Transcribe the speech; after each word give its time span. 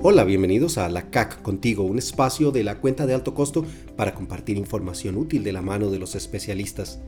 Hola, 0.00 0.22
bienvenidos 0.22 0.78
a 0.78 0.88
La 0.88 1.10
CAC 1.10 1.42
Contigo, 1.42 1.82
un 1.82 1.98
espacio 1.98 2.52
de 2.52 2.62
la 2.62 2.78
cuenta 2.78 3.04
de 3.04 3.14
alto 3.14 3.34
costo 3.34 3.64
para 3.96 4.14
compartir 4.14 4.56
información 4.56 5.16
útil 5.16 5.42
de 5.42 5.50
la 5.50 5.60
mano 5.60 5.90
de 5.90 5.98
los 5.98 6.14
especialistas. 6.14 7.00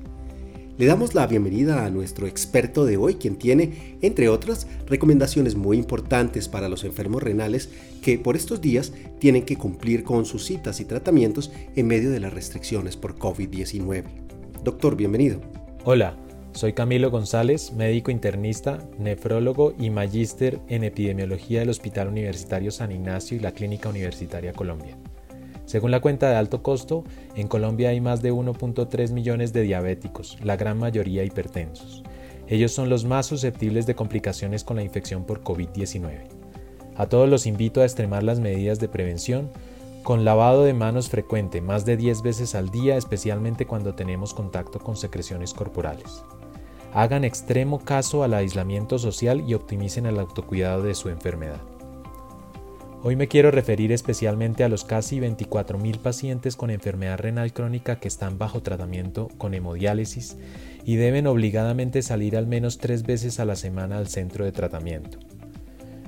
Le 0.77 0.87
damos 0.87 1.15
la 1.15 1.29
bienvenida 1.29 1.85
a 1.85 1.91
nuestro 1.91 2.27
experto 2.27 2.85
de 2.85 2.97
hoy, 2.97 3.15
quien 3.15 3.37
tiene, 3.37 3.97
entre 4.03 4.29
otras, 4.29 4.67
recomendaciones 4.87 5.55
muy 5.55 5.77
importantes 5.79 6.49
para 6.49 6.69
los 6.69 6.83
enfermos 6.83 7.23
renales 7.23 7.69
que 8.03 8.19
por 8.19 8.35
estos 8.35 8.61
días 8.61 8.93
tienen 9.21 9.45
que 9.45 9.57
cumplir 9.57 10.03
con 10.03 10.25
sus 10.25 10.45
citas 10.45 10.81
y 10.81 10.85
tratamientos 10.85 11.53
en 11.77 11.87
medio 11.87 12.11
de 12.11 12.19
las 12.19 12.33
restricciones 12.33 12.97
por 12.97 13.17
COVID-19. 13.17 14.03
Doctor, 14.65 14.97
bienvenido. 14.97 15.41
Hola. 15.85 16.17
Soy 16.53 16.73
Camilo 16.73 17.11
González, 17.11 17.73
médico 17.73 18.11
internista, 18.11 18.79
nefrólogo 18.99 19.73
y 19.79 19.89
magíster 19.89 20.59
en 20.69 20.85
epidemiología 20.85 21.61
del 21.61 21.71
Hospital 21.71 22.09
Universitario 22.09 22.71
San 22.71 22.93
Ignacio 22.93 23.37
y 23.37 23.41
la 23.41 23.53
Clínica 23.53 23.89
Universitaria 23.89 24.53
Colombia. 24.53 24.99
Según 25.65 25.93
la 25.93 26.01
cuenta 26.01 26.29
de 26.29 26.37
alto 26.37 26.63
costo, 26.63 27.05
en 27.37 27.47
Colombia 27.47 27.91
hay 27.91 28.01
más 28.01 28.21
de 28.21 28.33
1.3 28.33 29.13
millones 29.13 29.53
de 29.53 29.63
diabéticos, 29.63 30.39
la 30.43 30.57
gran 30.57 30.79
mayoría 30.79 31.25
hipertensos. 31.25 32.03
Ellos 32.49 32.73
son 32.73 32.91
los 32.91 33.05
más 33.05 33.27
susceptibles 33.27 33.87
de 33.87 33.95
complicaciones 33.95 34.65
con 34.65 34.77
la 34.77 34.83
infección 34.83 35.25
por 35.25 35.43
COVID-19. 35.45 36.27
A 36.97 37.07
todos 37.07 37.29
los 37.29 37.47
invito 37.47 37.81
a 37.81 37.85
extremar 37.85 38.25
las 38.25 38.41
medidas 38.41 38.81
de 38.81 38.89
prevención 38.89 39.51
con 40.03 40.25
lavado 40.25 40.65
de 40.65 40.75
manos 40.75 41.09
frecuente, 41.09 41.61
más 41.61 41.85
de 41.85 41.97
10 41.97 42.23
veces 42.23 42.55
al 42.55 42.71
día, 42.71 42.97
especialmente 42.97 43.67
cuando 43.67 43.95
tenemos 43.95 44.35
contacto 44.35 44.81
con 44.81 44.97
secreciones 44.97 45.55
corporales. 45.55 46.25
Hagan 46.93 47.23
extremo 47.23 47.79
caso 47.79 48.25
al 48.25 48.35
aislamiento 48.35 48.99
social 48.99 49.45
y 49.47 49.55
optimicen 49.55 50.07
el 50.07 50.19
autocuidado 50.19 50.83
de 50.83 50.97
su 50.97 51.09
enfermedad. 51.09 51.61
Hoy 53.05 53.15
me 53.15 53.29
quiero 53.29 53.53
referir 53.53 53.93
especialmente 53.93 54.65
a 54.65 54.69
los 54.69 54.85
casi 54.85 55.21
24.000 55.21 55.99
pacientes 55.99 56.57
con 56.57 56.69
enfermedad 56.69 57.19
renal 57.19 57.53
crónica 57.53 58.01
que 58.01 58.09
están 58.09 58.39
bajo 58.39 58.63
tratamiento 58.63 59.29
con 59.39 59.55
hemodiálisis 59.55 60.37
y 60.85 60.97
deben 60.97 61.29
obligadamente 61.29 62.03
salir 62.03 62.37
al 62.37 62.49
menos 62.49 62.79
tres 62.79 63.05
veces 63.05 63.39
a 63.39 63.45
la 63.45 63.55
semana 63.55 63.97
al 63.97 64.09
centro 64.09 64.45
de 64.45 64.51
tratamiento. 64.53 65.19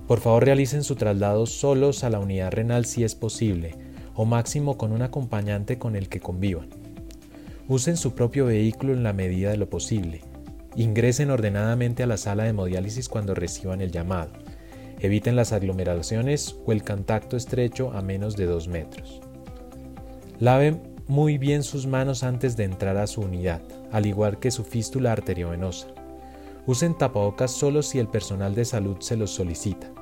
Por 0.09 0.19
favor 0.19 0.45
realicen 0.45 0.83
su 0.83 0.97
traslado 0.97 1.47
solos 1.47 2.03
a 2.03 2.11
la 2.11 2.19
unidad 2.19 2.51
renal 2.51 2.87
si 2.87 3.05
es 3.05 3.15
posible, 3.15 3.77
o 4.15 4.25
máximo 4.25 4.77
con 4.77 4.91
un 4.91 5.03
acompañante 5.03 5.79
con 5.79 5.95
el 5.95 6.09
que 6.09 6.19
convivan. 6.19 6.69
Usen 7.69 7.97
su 7.97 8.15
propio 8.17 8.47
vehículo 8.47 8.93
en 8.93 9.05
la 9.05 9.13
medida 9.13 9.51
de 9.51 9.57
lo 9.57 9.71
posible 9.71 10.32
Ingresen 10.75 11.31
ordenadamente 11.31 12.03
a 12.03 12.07
la 12.07 12.17
sala 12.17 12.45
de 12.45 12.51
hemodiálisis 12.51 13.09
cuando 13.09 13.35
reciban 13.35 13.81
el 13.83 13.91
llamado. 13.91 14.33
Eviten 15.01 15.37
las 15.37 15.53
aglomeraciones 15.53 16.57
o 16.65 16.73
el 16.73 16.83
contacto 16.83 17.37
estrecho 17.37 17.93
a 17.93 18.01
menos 18.01 18.37
de 18.37 18.47
2 18.47 18.69
metros. 18.69 19.21
Laven 20.39 20.83
muy 21.09 21.37
bien 21.37 21.63
sus 21.63 21.87
manos 21.87 22.23
antes 22.23 22.57
de 22.57 22.65
entrar 22.65 22.97
a 22.97 23.07
su 23.07 23.21
unidad, 23.21 23.61
al 23.91 24.07
igual 24.07 24.39
que 24.39 24.51
su 24.51 24.65
fístula 24.65 25.13
arteriovenosa. 25.13 25.89
Usen 26.67 26.97
tapabocas 26.97 27.51
solo 27.51 27.83
si 27.83 27.99
el 27.99 28.09
personal 28.09 28.55
de 28.55 28.65
salud 28.65 28.97
se 29.01 29.17
los 29.17 29.31
solicita. 29.33 29.93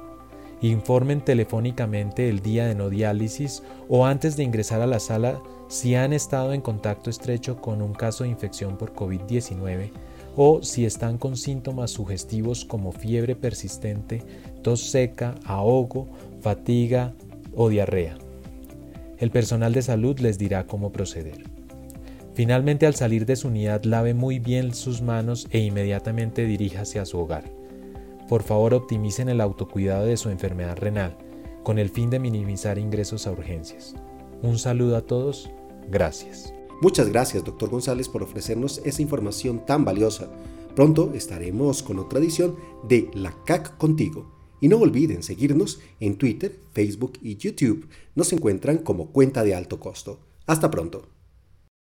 Informen 0.60 1.24
telefónicamente 1.24 2.28
el 2.28 2.40
día 2.40 2.66
de 2.66 2.74
no 2.74 2.90
diálisis 2.90 3.62
o 3.88 4.04
antes 4.04 4.36
de 4.36 4.44
ingresar 4.44 4.82
a 4.82 4.86
la 4.86 5.00
sala 5.00 5.42
si 5.68 5.94
han 5.94 6.12
estado 6.12 6.52
en 6.52 6.60
contacto 6.60 7.08
estrecho 7.08 7.60
con 7.60 7.80
un 7.80 7.94
caso 7.94 8.24
de 8.24 8.30
infección 8.30 8.76
por 8.76 8.92
COVID-19 8.92 9.90
o 10.42 10.62
si 10.62 10.86
están 10.86 11.18
con 11.18 11.36
síntomas 11.36 11.90
sugestivos 11.90 12.64
como 12.64 12.92
fiebre 12.92 13.36
persistente, 13.36 14.22
tos 14.62 14.80
seca, 14.90 15.34
ahogo, 15.44 16.08
fatiga 16.40 17.12
o 17.54 17.68
diarrea. 17.68 18.16
El 19.18 19.30
personal 19.30 19.74
de 19.74 19.82
salud 19.82 20.18
les 20.18 20.38
dirá 20.38 20.66
cómo 20.66 20.92
proceder. 20.92 21.44
Finalmente, 22.32 22.86
al 22.86 22.94
salir 22.94 23.26
de 23.26 23.36
su 23.36 23.48
unidad, 23.48 23.84
lave 23.84 24.14
muy 24.14 24.38
bien 24.38 24.72
sus 24.72 25.02
manos 25.02 25.46
e 25.50 25.58
inmediatamente 25.58 26.46
diríjase 26.46 26.98
a 27.00 27.04
su 27.04 27.18
hogar. 27.18 27.44
Por 28.26 28.42
favor, 28.42 28.72
optimicen 28.72 29.28
el 29.28 29.42
autocuidado 29.42 30.06
de 30.06 30.16
su 30.16 30.30
enfermedad 30.30 30.78
renal, 30.78 31.18
con 31.62 31.78
el 31.78 31.90
fin 31.90 32.08
de 32.08 32.18
minimizar 32.18 32.78
ingresos 32.78 33.26
a 33.26 33.32
urgencias. 33.32 33.94
Un 34.40 34.58
saludo 34.58 34.96
a 34.96 35.02
todos. 35.02 35.50
Gracias. 35.90 36.54
Muchas 36.80 37.10
gracias, 37.10 37.44
doctor 37.44 37.68
González, 37.68 38.08
por 38.08 38.22
ofrecernos 38.22 38.80
esa 38.84 39.02
información 39.02 39.66
tan 39.66 39.84
valiosa. 39.84 40.30
Pronto 40.74 41.12
estaremos 41.14 41.82
con 41.82 41.98
otra 41.98 42.20
edición 42.20 42.56
de 42.88 43.10
La 43.12 43.34
CAC 43.44 43.76
contigo. 43.76 44.32
Y 44.62 44.68
no 44.68 44.78
olviden 44.78 45.22
seguirnos 45.22 45.80
en 46.00 46.16
Twitter, 46.16 46.58
Facebook 46.72 47.18
y 47.20 47.36
YouTube. 47.36 47.86
Nos 48.14 48.32
encuentran 48.32 48.78
como 48.78 49.12
cuenta 49.12 49.44
de 49.44 49.54
alto 49.54 49.78
costo. 49.78 50.20
Hasta 50.46 50.70
pronto. 50.70 51.19